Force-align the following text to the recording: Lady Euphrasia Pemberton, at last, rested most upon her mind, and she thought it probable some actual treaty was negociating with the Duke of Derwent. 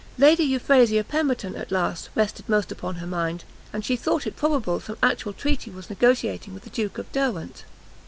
Lady 0.17 0.43
Euphrasia 0.43 1.03
Pemberton, 1.03 1.55
at 1.55 1.71
last, 1.71 2.09
rested 2.15 2.49
most 2.49 2.71
upon 2.71 2.95
her 2.95 3.05
mind, 3.05 3.43
and 3.71 3.85
she 3.85 3.95
thought 3.95 4.25
it 4.25 4.35
probable 4.35 4.79
some 4.79 4.97
actual 5.03 5.31
treaty 5.31 5.69
was 5.69 5.89
negociating 5.89 6.55
with 6.55 6.63
the 6.63 6.71
Duke 6.71 6.97
of 6.97 7.11
Derwent. 7.11 7.65